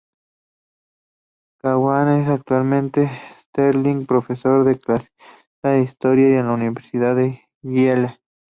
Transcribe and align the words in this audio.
Kagan 1.61 2.21
es 2.23 2.27
actualmente 2.27 3.07
Sterling 3.41 4.07
Professor 4.07 4.63
de 4.63 4.79
Clásicas 4.79 5.13
e 5.63 5.81
historia 5.81 6.39
en 6.39 6.47
la 6.47 6.53
Universidad 6.53 7.15
de 7.15 7.39
Yale. 7.61 8.19